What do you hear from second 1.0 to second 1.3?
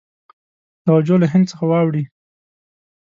له